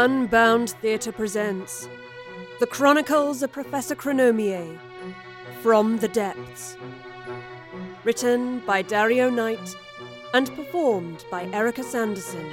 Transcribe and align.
Unbound 0.00 0.70
Theatre 0.80 1.10
presents 1.10 1.88
The 2.60 2.68
Chronicles 2.68 3.42
of 3.42 3.50
Professor 3.50 3.96
Chronomier 3.96 4.78
From 5.60 5.98
the 5.98 6.06
Depths. 6.06 6.76
Written 8.04 8.60
by 8.60 8.82
Dario 8.82 9.28
Knight 9.28 9.76
and 10.34 10.54
performed 10.54 11.24
by 11.32 11.46
Erica 11.46 11.82
Sanderson. 11.82 12.48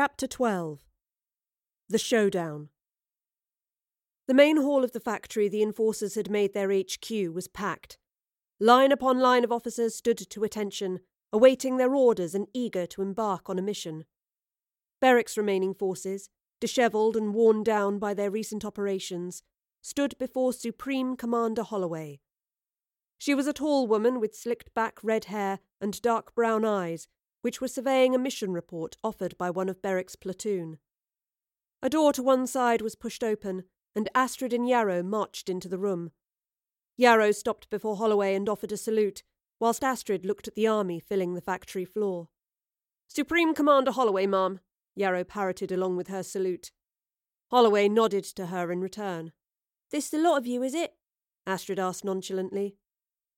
Chapter 0.00 0.28
12 0.28 0.84
The 1.88 1.98
Showdown. 1.98 2.68
The 4.28 4.32
main 4.32 4.58
hall 4.58 4.84
of 4.84 4.92
the 4.92 5.00
factory 5.00 5.48
the 5.48 5.60
enforcers 5.60 6.14
had 6.14 6.30
made 6.30 6.54
their 6.54 6.70
HQ 6.70 7.10
was 7.34 7.48
packed. 7.48 7.98
Line 8.60 8.92
upon 8.92 9.18
line 9.18 9.42
of 9.42 9.50
officers 9.50 9.96
stood 9.96 10.18
to 10.18 10.44
attention, 10.44 11.00
awaiting 11.32 11.78
their 11.78 11.96
orders 11.96 12.32
and 12.32 12.46
eager 12.54 12.86
to 12.86 13.02
embark 13.02 13.50
on 13.50 13.58
a 13.58 13.60
mission. 13.60 14.04
Berwick's 15.00 15.36
remaining 15.36 15.74
forces, 15.74 16.30
dishevelled 16.60 17.16
and 17.16 17.34
worn 17.34 17.64
down 17.64 17.98
by 17.98 18.14
their 18.14 18.30
recent 18.30 18.64
operations, 18.64 19.42
stood 19.82 20.16
before 20.16 20.52
Supreme 20.52 21.16
Commander 21.16 21.64
Holloway. 21.64 22.20
She 23.18 23.34
was 23.34 23.48
a 23.48 23.52
tall 23.52 23.88
woman 23.88 24.20
with 24.20 24.36
slicked 24.36 24.72
back 24.74 25.00
red 25.02 25.24
hair 25.24 25.58
and 25.80 26.00
dark 26.00 26.36
brown 26.36 26.64
eyes 26.64 27.08
which 27.42 27.60
were 27.60 27.68
surveying 27.68 28.14
a 28.14 28.18
mission 28.18 28.52
report 28.52 28.96
offered 29.02 29.36
by 29.38 29.50
one 29.50 29.68
of 29.68 29.82
Berwick's 29.82 30.16
platoon. 30.16 30.78
A 31.82 31.88
door 31.88 32.12
to 32.12 32.22
one 32.22 32.46
side 32.46 32.80
was 32.80 32.94
pushed 32.94 33.22
open, 33.22 33.64
and 33.94 34.08
Astrid 34.14 34.52
and 34.52 34.68
Yarrow 34.68 35.02
marched 35.02 35.48
into 35.48 35.68
the 35.68 35.78
room. 35.78 36.10
Yarrow 36.96 37.30
stopped 37.30 37.70
before 37.70 37.96
Holloway 37.96 38.34
and 38.34 38.48
offered 38.48 38.72
a 38.72 38.76
salute, 38.76 39.22
whilst 39.60 39.84
Astrid 39.84 40.26
looked 40.26 40.48
at 40.48 40.54
the 40.54 40.66
army 40.66 40.98
filling 40.98 41.34
the 41.34 41.40
factory 41.40 41.84
floor. 41.84 42.28
Supreme 43.06 43.54
Commander 43.54 43.92
Holloway, 43.92 44.26
ma'am, 44.26 44.60
Yarrow 44.94 45.24
parroted 45.24 45.70
along 45.70 45.96
with 45.96 46.08
her 46.08 46.22
salute. 46.22 46.72
Holloway 47.50 47.88
nodded 47.88 48.24
to 48.24 48.46
her 48.46 48.70
in 48.72 48.80
return. 48.80 49.32
This 49.90 50.10
the 50.10 50.18
lot 50.18 50.38
of 50.38 50.46
you, 50.46 50.62
is 50.62 50.74
it? 50.74 50.94
Astrid 51.46 51.78
asked 51.78 52.04
nonchalantly. 52.04 52.76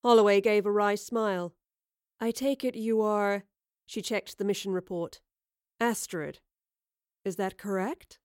Holloway 0.02 0.40
gave 0.40 0.66
a 0.66 0.72
wry 0.72 0.94
smile. 0.94 1.54
I 2.18 2.30
take 2.30 2.64
it 2.64 2.74
you 2.74 3.00
are 3.02 3.44
she 3.90 4.00
checked 4.00 4.38
the 4.38 4.44
mission 4.44 4.72
report. 4.72 5.20
Astrid. 5.80 6.38
Is 7.24 7.34
that 7.34 7.58
correct? 7.58 8.20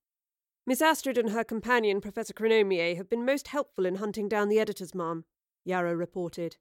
Miss 0.67 0.80
Astrid 0.80 1.17
and 1.17 1.31
her 1.31 1.43
companion, 1.43 2.02
Professor 2.02 2.33
Chronomier, 2.33 2.95
have 2.95 3.09
been 3.09 3.26
most 3.26 3.48
helpful 3.48 3.87
in 3.87 3.95
hunting 3.95 4.30
down 4.30 4.48
the 4.48 4.59
editors, 4.59 4.93
ma'am, 4.93 5.26
Yarrow 5.64 5.93
reported. 5.93 6.58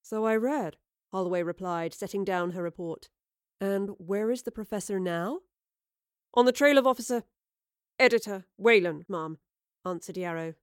So 0.00 0.24
I 0.24 0.36
read, 0.36 0.78
Holloway 1.12 1.42
replied, 1.42 1.92
setting 1.92 2.24
down 2.24 2.52
her 2.52 2.62
report. 2.62 3.10
And 3.60 3.90
where 3.98 4.30
is 4.30 4.44
the 4.44 4.50
professor 4.50 4.98
now? 4.98 5.40
On 6.32 6.46
the 6.46 6.52
trail 6.52 6.78
of 6.78 6.86
Officer. 6.86 7.24
Editor 7.98 8.46
Wayland, 8.56 9.04
ma'am, 9.06 9.36
answered 9.84 10.16
Yarrow. 10.16 10.54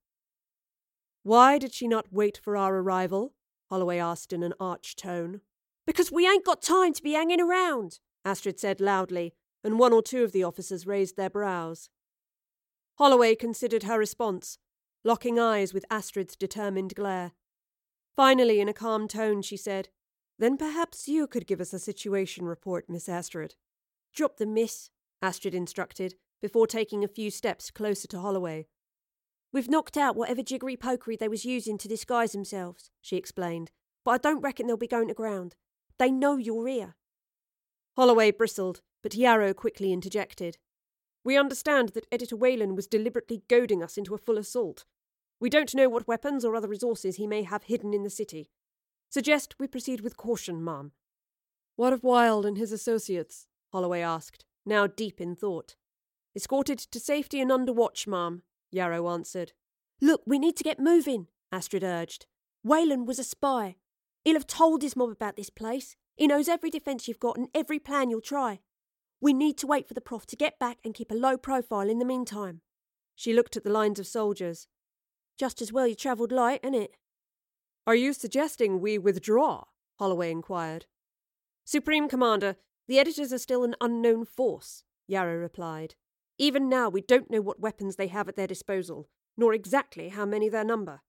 Why 1.22 1.60
did 1.60 1.76
she 1.76 1.88
not 1.88 2.12
wait 2.12 2.42
for 2.44 2.58
our 2.58 2.78
arrival? 2.78 3.34
Holloway 3.70 4.00
asked 4.00 4.34
in 4.34 4.42
an 4.42 4.56
arch 4.60 4.96
tone. 4.96 5.42
Because 5.92 6.10
we 6.10 6.26
ain't 6.26 6.46
got 6.46 6.62
time 6.62 6.94
to 6.94 7.04
be 7.04 7.12
hanging 7.12 7.42
around, 7.42 8.00
Astrid 8.24 8.58
said 8.58 8.80
loudly, 8.80 9.34
and 9.62 9.78
one 9.78 9.92
or 9.92 10.02
two 10.02 10.24
of 10.24 10.32
the 10.32 10.42
officers 10.42 10.88
raised 10.88 11.18
their 11.18 11.30
brows. 11.30 11.90
Holloway 12.98 13.36
considered 13.36 13.84
her 13.84 14.00
response, 14.00 14.58
locking 15.04 15.38
eyes 15.38 15.74
with 15.74 15.84
Astrid's 15.92 16.38
determined 16.38 16.96
glare. 16.96 17.34
Finally, 18.16 18.62
in 18.62 18.70
a 18.70 18.74
calm 18.74 19.10
tone, 19.10 19.42
she 19.42 19.58
said, 19.58 19.90
Then 20.40 20.56
perhaps 20.56 21.10
you 21.10 21.28
could 21.28 21.46
give 21.46 21.60
us 21.60 21.74
a 21.74 21.78
situation 21.78 22.46
report, 22.46 22.86
Miss 22.88 23.10
Astrid. 23.10 23.56
Drop 24.16 24.38
the 24.38 24.46
miss, 24.46 24.92
Astrid 25.22 25.54
instructed, 25.54 26.16
before 26.42 26.68
taking 26.68 27.04
a 27.04 27.10
few 27.10 27.30
steps 27.30 27.70
closer 27.70 28.08
to 28.08 28.22
Holloway. 28.22 28.68
We've 29.52 29.70
knocked 29.70 29.98
out 29.98 30.16
whatever 30.16 30.42
jiggery 30.42 30.78
pokery 30.78 31.20
they 31.20 31.28
was 31.28 31.44
using 31.44 31.78
to 31.80 31.90
disguise 31.90 32.32
themselves, 32.32 32.92
she 33.02 33.18
explained, 33.18 33.72
but 34.06 34.12
I 34.12 34.18
don't 34.20 34.40
reckon 34.40 34.68
they'll 34.68 34.78
be 34.78 34.88
going 34.88 35.10
to 35.10 35.14
ground. 35.14 35.58
They 36.02 36.10
know 36.10 36.36
you're 36.36 36.68
here. 36.68 36.96
Holloway 37.96 38.32
bristled, 38.32 38.82
but 39.04 39.14
Yarrow 39.14 39.54
quickly 39.54 39.94
interjected. 39.94 40.58
We 41.24 41.38
understand 41.38 41.90
that 41.90 42.08
Editor 42.12 42.36
Wayland 42.36 42.76
was 42.76 42.88
deliberately 42.88 43.44
goading 43.48 43.84
us 43.84 44.00
into 44.00 44.16
a 44.16 44.18
full 44.18 44.40
assault. 44.40 44.86
We 45.40 45.48
don't 45.48 45.76
know 45.76 45.90
what 45.90 46.08
weapons 46.08 46.44
or 46.44 46.56
other 46.56 46.68
resources 46.68 47.18
he 47.18 47.28
may 47.28 47.44
have 47.44 47.66
hidden 47.66 47.94
in 47.94 48.02
the 48.02 48.10
city. 48.10 48.50
Suggest 49.12 49.54
we 49.60 49.68
proceed 49.68 50.02
with 50.02 50.18
caution, 50.18 50.64
ma'am. 50.64 50.94
What 51.76 51.94
of 51.94 52.04
Wilde 52.04 52.48
and 52.48 52.58
his 52.58 52.72
associates? 52.72 53.46
Holloway 53.72 54.02
asked, 54.02 54.44
now 54.66 54.88
deep 54.88 55.22
in 55.22 55.36
thought. 55.36 55.76
Escorted 56.36 56.80
to 56.80 57.00
safety 57.00 57.40
and 57.40 57.52
under 57.52 57.74
watch, 57.74 58.08
ma'am, 58.08 58.42
Yarrow 58.72 59.08
answered. 59.08 59.54
Look, 60.02 60.24
we 60.26 60.40
need 60.40 60.58
to 60.58 60.64
get 60.64 60.80
moving, 60.80 61.28
Astrid 61.52 61.84
urged. 61.84 62.26
Wayland 62.64 63.08
was 63.08 63.20
a 63.20 63.24
spy. 63.24 63.76
He'll 64.24 64.36
have 64.36 64.48
told 64.48 64.82
his 64.82 64.96
mob 64.96 65.10
about 65.10 65.36
this 65.36 65.50
place. 65.50 65.96
He 66.16 66.28
knows 66.28 66.48
every 66.48 66.70
defence 66.70 67.08
you've 67.08 67.20
got 67.20 67.38
and 67.38 67.48
every 67.56 67.80
plan 67.80 68.10
you'll 68.10 68.22
try. 68.22 68.60
We 69.20 69.34
need 69.34 69.58
to 69.60 69.68
wait 69.68 69.88
for 69.88 69.94
the 69.94 70.02
prof 70.02 70.26
to 70.28 70.36
get 70.36 70.60
back 70.60 70.78
and 70.84 70.94
keep 70.94 71.12
a 71.12 71.16
low 71.16 71.38
profile 71.38 71.90
in 71.90 72.00
the 72.00 72.06
meantime. 72.06 72.62
She 73.16 73.34
looked 73.34 73.56
at 73.56 73.64
the 73.64 73.70
lines 73.70 74.00
of 74.00 74.08
soldiers. 74.08 74.68
Just 75.38 75.62
as 75.62 75.72
well 75.72 75.88
you 75.88 75.96
travelled 75.96 76.32
light, 76.32 76.60
it? 76.64 76.98
Are 77.88 77.96
you 77.96 78.14
suggesting 78.14 78.80
we 78.80 78.98
withdraw? 78.98 79.64
Holloway 79.98 80.32
inquired. 80.32 80.86
Supreme 81.66 82.08
Commander, 82.08 82.56
the 82.88 83.00
editors 83.00 83.32
are 83.32 83.38
still 83.38 83.64
an 83.64 83.76
unknown 83.80 84.26
force, 84.26 84.84
Yarrow 85.08 85.38
replied. 85.38 85.96
Even 86.38 86.68
now, 86.70 86.90
we 86.90 87.02
don't 87.02 87.30
know 87.30 87.42
what 87.42 87.60
weapons 87.60 87.96
they 87.96 88.08
have 88.08 88.28
at 88.28 88.36
their 88.36 88.48
disposal, 88.48 89.08
nor 89.38 89.54
exactly 89.54 90.10
how 90.10 90.26
many 90.26 90.50
their 90.50 90.64
number. 90.64 91.02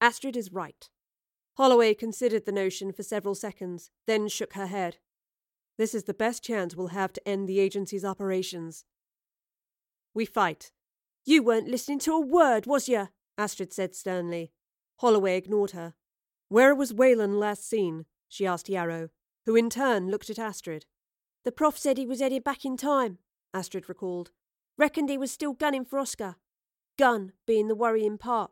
Astrid 0.00 0.36
is 0.36 0.52
right. 0.52 0.88
Holloway 1.56 1.94
considered 1.94 2.46
the 2.46 2.52
notion 2.52 2.92
for 2.92 3.02
several 3.02 3.34
seconds, 3.34 3.90
then 4.06 4.28
shook 4.28 4.54
her 4.54 4.66
head. 4.66 4.96
This 5.78 5.94
is 5.94 6.04
the 6.04 6.14
best 6.14 6.42
chance 6.42 6.74
we'll 6.74 6.88
have 6.88 7.12
to 7.14 7.28
end 7.28 7.48
the 7.48 7.60
agency's 7.60 8.04
operations. 8.04 8.84
We 10.14 10.24
fight. 10.24 10.72
You 11.24 11.42
weren't 11.42 11.68
listening 11.68 11.98
to 12.00 12.12
a 12.12 12.20
word, 12.20 12.66
was 12.66 12.88
you? 12.88 13.08
Astrid 13.38 13.72
said 13.72 13.94
sternly. 13.94 14.52
Holloway 14.96 15.36
ignored 15.36 15.72
her. 15.72 15.94
Where 16.48 16.74
was 16.74 16.92
Wayland 16.92 17.38
last 17.38 17.68
seen? 17.68 18.06
she 18.28 18.46
asked 18.46 18.68
Yarrow, 18.68 19.08
who 19.46 19.56
in 19.56 19.70
turn 19.70 20.10
looked 20.10 20.30
at 20.30 20.38
Astrid. 20.38 20.86
The 21.44 21.52
prof 21.52 21.78
said 21.78 21.98
he 21.98 22.06
was 22.06 22.20
headed 22.20 22.44
back 22.44 22.64
in 22.64 22.76
time, 22.76 23.18
Astrid 23.52 23.88
recalled. 23.88 24.30
Reckoned 24.78 25.10
he 25.10 25.18
was 25.18 25.32
still 25.32 25.52
gunning 25.52 25.84
for 25.84 25.98
Oscar. 25.98 26.36
Gun 26.98 27.32
being 27.46 27.68
the 27.68 27.74
worrying 27.74 28.18
part. 28.18 28.50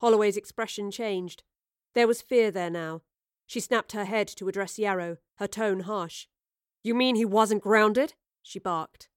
Holloway's 0.00 0.36
expression 0.36 0.90
changed. 0.90 1.42
There 1.96 2.06
was 2.06 2.20
fear 2.20 2.50
there 2.50 2.68
now. 2.68 3.00
She 3.46 3.58
snapped 3.58 3.92
her 3.92 4.04
head 4.04 4.28
to 4.36 4.48
address 4.48 4.78
Yarrow, 4.78 5.16
her 5.38 5.48
tone 5.48 5.80
harsh. 5.80 6.26
You 6.84 6.94
mean 6.94 7.16
he 7.16 7.24
wasn't 7.24 7.62
grounded? 7.62 8.12
she 8.42 8.58
barked. 8.58 9.08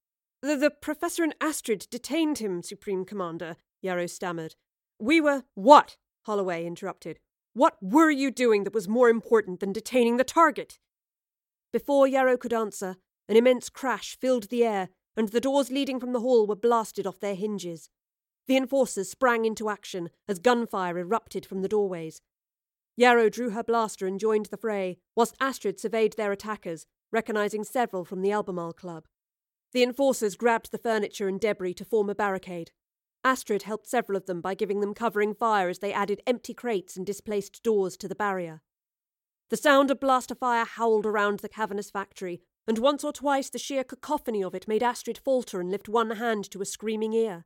The, 0.42 0.56
the 0.56 0.70
Professor 0.70 1.22
and 1.22 1.36
Astrid 1.42 1.88
detained 1.92 2.38
him, 2.38 2.64
Supreme 2.64 3.04
Commander, 3.04 3.58
Yarrow 3.82 4.08
stammered. 4.08 4.56
We 4.98 5.20
were. 5.20 5.44
What? 5.56 5.98
Holloway 6.22 6.66
interrupted. 6.66 7.20
What 7.54 7.76
were 7.82 8.10
you 8.10 8.32
doing 8.32 8.64
that 8.64 8.74
was 8.74 8.88
more 8.88 9.10
important 9.10 9.60
than 9.60 9.74
detaining 9.74 10.16
the 10.16 10.24
target? 10.24 10.80
Before 11.74 12.08
Yarrow 12.08 12.38
could 12.38 12.54
answer, 12.54 12.96
an 13.28 13.36
immense 13.36 13.70
crash 13.70 14.18
filled 14.18 14.44
the 14.44 14.64
air, 14.64 14.88
and 15.18 15.28
the 15.28 15.42
doors 15.42 15.70
leading 15.70 16.00
from 16.00 16.14
the 16.14 16.22
hall 16.22 16.48
were 16.48 16.56
blasted 16.56 17.06
off 17.06 17.20
their 17.20 17.36
hinges. 17.36 17.90
The 18.48 18.56
enforcers 18.56 19.12
sprang 19.12 19.44
into 19.44 19.68
action 19.68 20.12
as 20.30 20.40
gunfire 20.40 20.98
erupted 20.98 21.46
from 21.46 21.62
the 21.62 21.68
doorways. 21.68 22.22
Yarrow 23.00 23.30
drew 23.30 23.52
her 23.52 23.64
blaster 23.64 24.08
and 24.08 24.20
joined 24.20 24.48
the 24.48 24.58
fray, 24.58 24.98
whilst 25.16 25.38
Astrid 25.40 25.80
surveyed 25.80 26.18
their 26.18 26.34
attackers, 26.34 26.86
recognizing 27.14 27.64
several 27.64 28.04
from 28.04 28.22
the 28.22 28.34
Albemarle 28.34 28.74
Club. 28.74 29.06
The 29.72 29.84
enforcers 29.84 30.36
grabbed 30.36 30.70
the 30.74 30.78
furniture 30.78 31.30
and 31.30 31.40
debris 31.40 31.76
to 31.76 31.86
form 31.86 32.10
a 32.10 32.16
barricade. 32.16 32.72
Astrid 33.24 33.64
helped 33.64 33.88
several 33.88 34.18
of 34.18 34.26
them 34.26 34.42
by 34.42 34.54
giving 34.54 34.82
them 34.82 34.94
covering 34.94 35.34
fire 35.34 35.70
as 35.70 35.80
they 35.80 35.94
added 35.94 36.22
empty 36.28 36.54
crates 36.54 36.98
and 36.98 37.06
displaced 37.06 37.64
doors 37.64 37.96
to 37.96 38.10
the 38.10 38.16
barrier. 38.16 38.64
The 39.50 39.56
sound 39.56 39.92
of 39.92 40.02
blaster 40.02 40.36
fire 40.36 40.66
howled 40.66 41.06
around 41.06 41.40
the 41.40 41.48
cavernous 41.48 41.90
factory, 41.90 42.42
and 42.68 42.80
once 42.80 43.06
or 43.06 43.14
twice 43.14 43.50
the 43.50 43.60
sheer 43.60 43.86
cacophony 43.86 44.44
of 44.44 44.54
it 44.54 44.68
made 44.68 44.84
Astrid 44.84 45.18
falter 45.18 45.62
and 45.62 45.72
lift 45.72 45.88
one 45.88 46.12
hand 46.12 46.52
to 46.52 46.62
a 46.62 46.66
screaming 46.66 47.14
ear. 47.14 47.46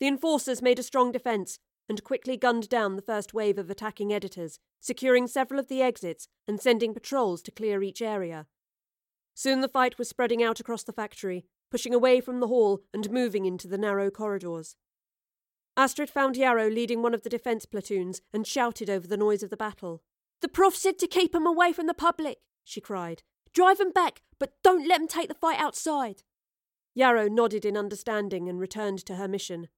The 0.00 0.08
enforcers 0.08 0.62
made 0.62 0.78
a 0.78 0.82
strong 0.82 1.12
defence 1.12 1.58
and 1.88 2.04
quickly 2.04 2.36
gunned 2.36 2.68
down 2.68 2.96
the 2.96 3.02
first 3.02 3.34
wave 3.34 3.58
of 3.58 3.70
attacking 3.70 4.12
editors, 4.12 4.58
securing 4.80 5.26
several 5.26 5.60
of 5.60 5.68
the 5.68 5.82
exits 5.82 6.28
and 6.46 6.60
sending 6.60 6.94
patrols 6.94 7.42
to 7.42 7.50
clear 7.50 7.82
each 7.82 8.00
area. 8.00 8.46
Soon 9.34 9.60
the 9.60 9.68
fight 9.68 9.98
was 9.98 10.08
spreading 10.08 10.42
out 10.42 10.60
across 10.60 10.82
the 10.82 10.92
factory, 10.92 11.44
pushing 11.70 11.92
away 11.92 12.20
from 12.20 12.40
the 12.40 12.46
hall 12.46 12.82
and 12.92 13.10
moving 13.10 13.44
into 13.44 13.66
the 13.66 13.78
narrow 13.78 14.10
corridors. 14.10 14.76
Astrid 15.76 16.08
found 16.08 16.36
Yarrow 16.36 16.70
leading 16.70 17.02
one 17.02 17.14
of 17.14 17.22
the 17.22 17.28
defence 17.28 17.66
platoons 17.66 18.20
and 18.32 18.46
shouted 18.46 18.88
over 18.88 19.08
the 19.08 19.16
noise 19.16 19.42
of 19.42 19.50
the 19.50 19.56
battle. 19.56 20.02
The 20.40 20.48
prof 20.48 20.76
said 20.76 20.98
to 21.00 21.08
keep 21.08 21.34
'em 21.34 21.46
away 21.46 21.72
from 21.72 21.86
the 21.86 21.94
public, 21.94 22.38
she 22.62 22.80
cried. 22.80 23.22
Drive 23.52 23.80
'em 23.80 23.90
back, 23.90 24.22
but 24.38 24.54
don't 24.62 24.86
let 24.86 25.00
'em 25.00 25.08
take 25.08 25.28
the 25.28 25.34
fight 25.34 25.58
outside. 25.58 26.22
Yarrow 26.94 27.28
nodded 27.28 27.64
in 27.64 27.76
understanding 27.76 28.48
and 28.48 28.60
returned 28.60 29.04
to 29.06 29.16
her 29.16 29.26
mission. 29.26 29.68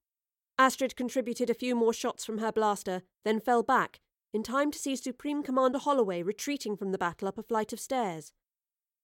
Astrid 0.59 0.95
contributed 0.95 1.49
a 1.49 1.55
few 1.55 1.75
more 1.75 1.93
shots 1.93 2.25
from 2.25 2.39
her 2.39 2.51
blaster, 2.51 3.03
then 3.23 3.39
fell 3.39 3.61
back, 3.61 3.99
in 4.33 4.43
time 4.43 4.71
to 4.71 4.79
see 4.79 4.95
Supreme 4.95 5.43
Commander 5.43 5.77
Holloway 5.77 6.23
retreating 6.23 6.75
from 6.75 6.91
the 6.91 6.97
battle 6.97 7.27
up 7.27 7.37
a 7.37 7.43
flight 7.43 7.73
of 7.73 7.79
stairs. 7.79 8.33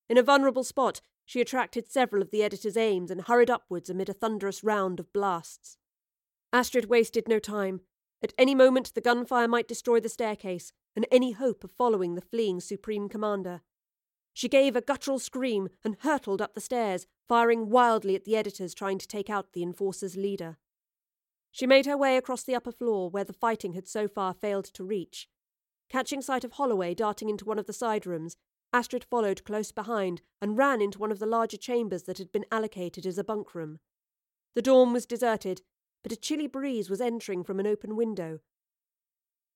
In 0.10 0.18
a 0.18 0.24
vulnerable 0.24 0.64
spot, 0.64 1.02
she 1.26 1.42
attracted 1.42 1.90
several 1.90 2.22
of 2.22 2.32
the 2.32 2.44
editor's 2.44 2.76
aims 2.76 3.10
and 3.10 3.22
hurried 3.22 3.50
upwards 3.50 3.90
amid 3.90 4.10
a 4.10 4.14
thunderous 4.14 4.64
round 4.64 5.00
of 5.00 5.14
blasts. 5.14 5.78
Astrid 6.52 6.86
wasted 6.86 7.28
no 7.28 7.40
time. 7.40 7.82
At 8.22 8.34
any 8.38 8.56
moment, 8.56 8.94
the 8.94 9.02
gunfire 9.02 9.48
might 9.48 9.68
destroy 9.68 10.00
the 10.00 10.10
staircase, 10.10 10.74
and 10.96 11.08
any 11.12 11.32
hope 11.32 11.64
of 11.64 11.72
following 11.72 12.16
the 12.16 12.22
fleeing 12.22 12.60
Supreme 12.60 13.10
Commander. 13.10 13.62
She 14.34 14.50
gave 14.50 14.76
a 14.76 14.82
guttural 14.82 15.20
scream 15.20 15.70
and 15.84 15.98
hurtled 16.00 16.42
up 16.42 16.54
the 16.54 16.62
stairs, 16.62 17.08
firing 17.28 17.70
wildly 17.70 18.16
at 18.16 18.26
the 18.26 18.36
editors 18.36 18.74
trying 18.74 18.98
to 18.98 19.08
take 19.08 19.30
out 19.30 19.54
the 19.54 19.64
enforcer's 19.64 20.18
leader. 20.18 20.58
She 21.54 21.68
made 21.68 21.86
her 21.86 21.96
way 21.96 22.18
across 22.18 22.42
the 22.44 22.56
upper 22.56 22.72
floor 22.72 23.12
where 23.12 23.24
the 23.24 23.32
fighting 23.32 23.74
had 23.74 23.88
so 23.88 24.08
far 24.08 24.34
failed 24.34 24.66
to 24.74 24.84
reach. 24.84 25.30
Catching 25.88 26.20
sight 26.20 26.44
of 26.44 26.54
Holloway 26.54 26.96
darting 26.96 27.30
into 27.30 27.46
one 27.46 27.60
of 27.60 27.68
the 27.68 27.74
side 27.74 28.08
rooms, 28.08 28.36
Astrid 28.74 29.04
followed 29.04 29.44
close 29.44 29.72
behind 29.72 30.24
and 30.42 30.58
ran 30.58 30.82
into 30.82 30.98
one 30.98 31.12
of 31.12 31.20
the 31.20 31.28
larger 31.28 31.58
chambers 31.58 32.04
that 32.04 32.18
had 32.18 32.32
been 32.32 32.46
allocated 32.52 33.06
as 33.06 33.20
a 33.20 33.24
bunk 33.24 33.54
room. 33.54 33.80
The 34.56 34.64
dorm 34.64 34.94
was 34.94 35.06
deserted, 35.06 35.62
but 36.02 36.12
a 36.12 36.16
chilly 36.18 36.48
breeze 36.48 36.90
was 36.90 37.00
entering 37.00 37.44
from 37.44 37.60
an 37.60 37.68
open 37.68 37.96
window. 37.96 38.40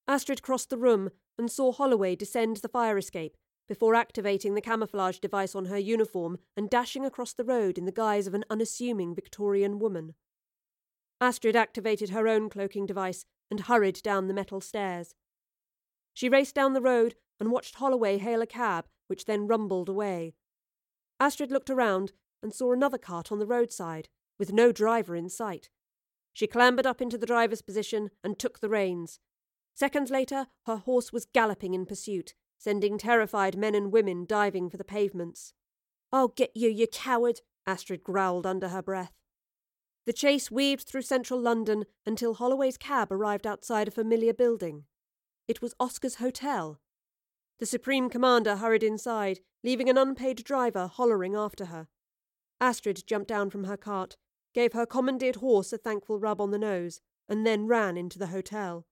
Astrid 0.07 0.43
crossed 0.43 0.69
the 0.69 0.77
room 0.77 1.09
and 1.35 1.51
saw 1.51 1.71
Holloway 1.71 2.15
descend 2.15 2.57
the 2.57 2.69
fire 2.69 2.99
escape 2.99 3.35
before 3.67 3.95
activating 3.95 4.53
the 4.53 4.61
camouflage 4.61 5.17
device 5.17 5.55
on 5.55 5.65
her 5.65 5.79
uniform 5.79 6.37
and 6.55 6.69
dashing 6.69 7.03
across 7.03 7.33
the 7.33 7.43
road 7.43 7.79
in 7.79 7.85
the 7.85 7.91
guise 7.91 8.27
of 8.27 8.35
an 8.35 8.45
unassuming 8.51 9.15
Victorian 9.15 9.79
woman. 9.79 10.13
Astrid 11.19 11.55
activated 11.55 12.09
her 12.09 12.27
own 12.27 12.49
cloaking 12.49 12.85
device 12.85 13.25
and 13.49 13.61
hurried 13.61 14.01
down 14.03 14.27
the 14.27 14.33
metal 14.33 14.61
stairs. 14.61 15.15
She 16.13 16.29
raced 16.29 16.55
down 16.55 16.73
the 16.73 16.81
road 16.81 17.15
and 17.39 17.51
watched 17.51 17.75
Holloway 17.75 18.17
hail 18.17 18.41
a 18.41 18.47
cab, 18.47 18.87
which 19.07 19.25
then 19.25 19.47
rumbled 19.47 19.89
away. 19.89 20.33
Astrid 21.19 21.51
looked 21.51 21.69
around 21.69 22.11
and 22.43 22.53
saw 22.53 22.71
another 22.71 22.97
cart 22.97 23.31
on 23.31 23.39
the 23.39 23.47
roadside, 23.47 24.09
with 24.37 24.53
no 24.53 24.71
driver 24.71 25.15
in 25.15 25.29
sight. 25.29 25.69
She 26.33 26.45
clambered 26.45 26.85
up 26.85 27.01
into 27.01 27.17
the 27.17 27.25
driver's 27.25 27.63
position 27.63 28.11
and 28.23 28.37
took 28.37 28.59
the 28.59 28.69
reins. 28.69 29.19
Seconds 29.73 30.11
later, 30.11 30.47
her 30.65 30.77
horse 30.77 31.11
was 31.11 31.25
galloping 31.25 31.73
in 31.73 31.85
pursuit, 31.85 32.33
sending 32.59 32.97
terrified 32.97 33.57
men 33.57 33.75
and 33.75 33.91
women 33.91 34.25
diving 34.27 34.69
for 34.69 34.77
the 34.77 34.83
pavements. 34.83 35.53
I'll 36.11 36.27
get 36.27 36.51
you, 36.55 36.69
you 36.69 36.87
coward, 36.87 37.41
Astrid 37.65 38.03
growled 38.03 38.45
under 38.45 38.69
her 38.69 38.81
breath. 38.81 39.13
The 40.07 40.13
chase 40.13 40.49
weaved 40.49 40.87
through 40.87 41.01
central 41.01 41.37
London 41.37 41.83
until 42.05 42.35
Holloway's 42.35 42.77
cab 42.77 43.11
arrived 43.11 43.45
outside 43.45 43.89
a 43.89 43.91
familiar 43.91 44.33
building. 44.33 44.85
It 45.49 45.61
was 45.61 45.75
Oscar's 45.81 46.15
hotel. 46.15 46.79
The 47.59 47.65
Supreme 47.65 48.09
Commander 48.09 48.55
hurried 48.55 48.83
inside, 48.83 49.41
leaving 49.65 49.89
an 49.89 49.97
unpaid 49.97 50.45
driver 50.45 50.87
hollering 50.87 51.35
after 51.35 51.65
her. 51.65 51.89
Astrid 52.61 53.05
jumped 53.05 53.27
down 53.27 53.49
from 53.49 53.65
her 53.65 53.75
cart, 53.75 54.15
gave 54.53 54.71
her 54.71 54.85
commandeered 54.85 55.35
horse 55.35 55.73
a 55.73 55.77
thankful 55.77 56.19
rub 56.19 56.39
on 56.39 56.51
the 56.51 56.57
nose, 56.57 57.01
and 57.27 57.45
then 57.45 57.67
ran 57.67 57.97
into 57.97 58.17
the 58.17 58.27
hotel. 58.27 58.85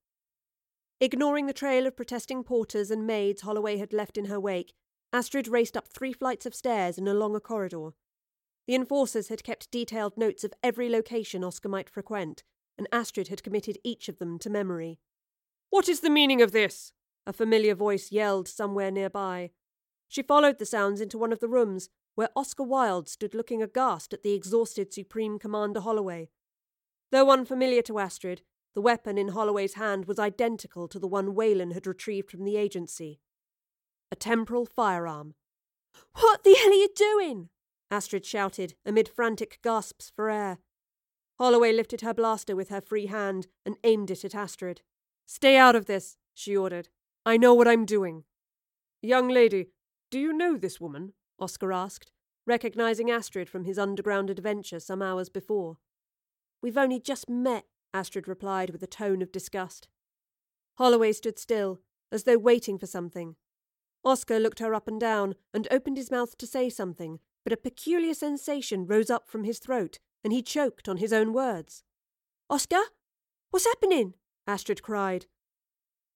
Ignoring 1.00 1.45
the 1.45 1.53
trail 1.53 1.88
of 1.88 1.95
protesting 1.95 2.44
porters 2.44 2.91
and 2.91 3.07
maids 3.07 3.44
Holloway 3.44 3.77
had 3.77 3.94
left 3.94 4.17
in 4.17 4.25
her 4.25 4.39
wake, 4.39 4.73
Astrid 5.13 5.47
raced 5.47 5.77
up 5.77 5.88
three 5.88 6.12
flights 6.12 6.45
of 6.45 6.53
stairs 6.53 6.97
and 6.97 7.07
along 7.07 7.38
a 7.38 7.39
corridor. 7.39 7.91
The 8.67 8.75
enforcers 8.75 9.27
had 9.29 9.44
kept 9.44 9.71
detailed 9.71 10.17
notes 10.17 10.44
of 10.44 10.53
every 10.63 10.89
location 10.89 11.44
Oscar 11.44 11.69
might 11.69 11.89
frequent, 11.89 12.44
and 12.77 12.88
Astrid 12.91 13.27
had 13.27 13.44
committed 13.44 13.77
each 13.83 14.09
of 14.09 14.17
them 14.17 14.39
to 14.39 14.50
memory. 14.50 15.00
What 15.69 15.88
is 15.88 16.00
the 16.00 16.09
meaning 16.09 16.41
of 16.41 16.51
this? 16.51 16.91
A 17.27 17.33
familiar 17.33 17.75
voice 17.75 18.12
yelled 18.12 18.47
somewhere 18.47 18.91
nearby. 18.91 19.51
She 20.07 20.21
followed 20.21 20.59
the 20.59 20.65
sounds 20.65 21.01
into 21.01 21.17
one 21.17 21.31
of 21.31 21.39
the 21.39 21.47
rooms, 21.47 21.89
where 22.15 22.29
Oscar 22.35 22.63
Wilde 22.63 23.09
stood 23.09 23.33
looking 23.33 23.62
aghast 23.62 24.13
at 24.13 24.23
the 24.23 24.33
exhausted 24.33 24.94
Supreme 24.94 25.38
Commander 25.38 25.81
Holloway. 25.81 26.29
Though 27.12 27.29
unfamiliar 27.29 27.81
to 27.83 28.00
Astrid, 28.00 28.41
the 28.73 28.81
weapon 28.81 29.17
in 29.17 29.29
Holloway's 29.29 29.75
hand 29.75 30.06
was 30.06 30.19
identical 30.19 30.88
to 30.88 31.00
the 31.00 31.07
one 31.07 31.33
Wayland 31.33 31.73
had 31.73 31.88
retrieved 31.88 32.29
from 32.29 32.44
the 32.44 32.57
agency. 32.57 33.19
A 34.12 34.15
temporal 34.15 34.65
firearm. 34.65 35.35
What 36.13 36.44
the 36.44 36.56
hell 36.56 36.71
are 36.71 36.73
you 36.73 36.89
doing? 36.95 37.50
Astrid 37.95 38.25
shouted, 38.25 38.74
amid 38.86 39.07
frantic 39.07 39.59
gasps 39.63 40.12
for 40.13 40.30
air. 40.30 40.57
Holloway 41.39 41.71
lifted 41.71 42.01
her 42.01 42.13
blaster 42.13 42.53
with 42.53 42.68
her 42.68 42.81
free 42.81 43.06
hand 43.06 43.47
and 43.65 43.77
aimed 43.86 44.12
it 44.12 44.25
at 44.25 44.36
Astrid. 44.36 44.81
Stay 45.25 45.56
out 45.56 45.77
of 45.77 45.86
this, 45.86 46.18
she 46.33 46.57
ordered. 46.57 46.89
I 47.25 47.38
know 47.38 47.53
what 47.53 47.69
I'm 47.69 47.86
doing. 47.86 48.25
Young 49.01 49.30
lady, 49.30 49.68
do 50.12 50.19
you 50.19 50.33
know 50.33 50.57
this 50.57 50.81
woman? 50.81 51.13
Oscar 51.39 51.72
asked, 51.72 52.12
recognizing 52.46 53.10
Astrid 53.10 53.50
from 53.50 53.63
his 53.63 53.79
underground 53.79 54.29
adventure 54.29 54.81
some 54.81 55.01
hours 55.01 55.29
before. 55.29 55.77
We've 56.62 56.77
only 56.77 57.00
just 57.00 57.29
met, 57.29 57.63
Astrid 57.93 58.27
replied 58.27 58.72
with 58.72 58.84
a 58.84 58.88
tone 58.88 59.22
of 59.22 59.31
disgust. 59.31 59.88
Holloway 60.77 61.13
stood 61.13 61.39
still, 61.39 61.79
as 62.12 62.25
though 62.25 62.38
waiting 62.38 62.77
for 62.77 62.88
something. 62.88 63.38
Oscar 64.03 64.38
looked 64.38 64.60
her 64.60 64.75
up 64.75 64.89
and 64.89 65.00
down 65.00 65.36
and 65.53 65.65
opened 65.72 65.96
his 65.96 66.12
mouth 66.12 66.38
to 66.38 66.46
say 66.46 66.69
something, 66.69 67.19
but 67.45 67.53
a 67.53 67.57
peculiar 67.57 68.13
sensation 68.13 68.87
rose 68.87 69.09
up 69.09 69.29
from 69.29 69.45
his 69.45 69.59
throat, 69.59 69.99
and 70.23 70.33
he 70.33 70.41
choked 70.41 70.89
on 70.89 70.97
his 70.97 71.13
own 71.13 71.31
words. 71.31 71.83
Oscar? 72.49 72.81
What's 73.51 73.65
happening? 73.65 74.15
Astrid 74.47 74.81
cried. 74.81 75.27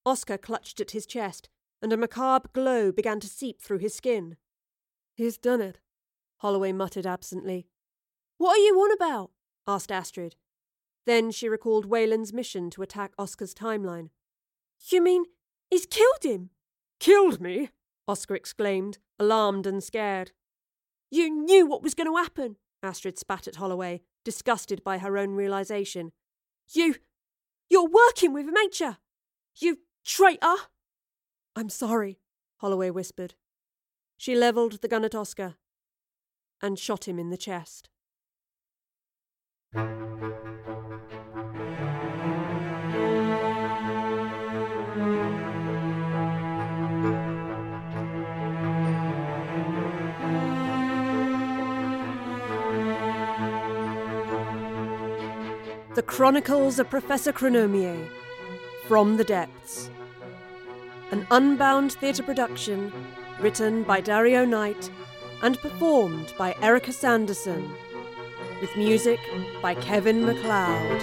Oscar 0.05 0.37
clutched 0.37 0.81
at 0.81 0.91
his 0.91 1.05
chest, 1.05 1.47
and 1.81 1.93
a 1.93 1.97
macabre 1.97 2.49
glow 2.51 2.91
began 2.91 3.19
to 3.19 3.27
seep 3.27 3.61
through 3.61 3.77
his 3.77 3.93
skin. 3.93 4.35
He's 5.13 5.37
done 5.37 5.61
it, 5.61 5.79
Holloway 6.37 6.71
muttered 6.71 7.05
absently. 7.05 7.67
What 8.37 8.57
are 8.57 8.61
you 8.61 8.75
on 8.79 8.91
about? 8.91 9.29
asked 9.67 9.91
Astrid, 9.91 10.35
then 11.05 11.31
she 11.31 11.47
recalled 11.47 11.85
Wayland's 11.85 12.33
mission 12.33 12.69
to 12.71 12.81
attack 12.81 13.13
Oscar's 13.19 13.53
timeline. 13.53 14.09
You 14.89 15.01
mean 15.01 15.25
he's 15.69 15.85
killed 15.85 16.23
him? 16.23 16.49
Killed 16.99 17.39
me? 17.39 17.69
Oscar 18.07 18.35
exclaimed, 18.35 18.97
alarmed 19.19 19.67
and 19.67 19.83
scared. 19.83 20.31
You 21.11 21.29
knew 21.29 21.65
what 21.65 21.81
was 21.81 21.95
going 21.95 22.07
to 22.07 22.21
happen, 22.21 22.57
Astrid 22.83 23.17
spat 23.17 23.47
at 23.47 23.55
Holloway, 23.55 24.01
disgusted 24.23 24.83
by 24.83 24.99
her 24.99 25.17
own 25.17 25.31
realization. 25.31 26.11
You. 26.73 26.95
You're 27.69 27.87
working 27.87 28.33
with 28.33 28.47
you? 28.79 28.95
You 29.55 29.79
traitor! 30.05 30.55
I'm 31.55 31.69
sorry, 31.69 32.19
Holloway 32.57 32.89
whispered. 32.89 33.35
She 34.17 34.35
levelled 34.35 34.81
the 34.81 34.87
gun 34.87 35.05
at 35.05 35.15
Oscar 35.15 35.55
and 36.61 36.77
shot 36.77 37.07
him 37.07 37.19
in 37.19 37.29
the 37.29 37.37
chest. 37.37 37.89
Chronicles 56.09 56.79
of 56.79 56.89
Professor 56.89 57.31
Chronomier 57.31 58.09
From 58.87 59.17
the 59.17 59.23
Depths. 59.23 59.91
An 61.11 61.27
unbound 61.29 61.93
theatre 61.93 62.23
production 62.23 62.91
written 63.39 63.83
by 63.83 64.01
Dario 64.01 64.43
Knight 64.43 64.89
and 65.43 65.59
performed 65.59 66.33
by 66.35 66.55
Erica 66.63 66.91
Sanderson, 66.91 67.71
with 68.59 68.75
music 68.75 69.19
by 69.61 69.75
Kevin 69.75 70.25
MacLeod. 70.25 71.01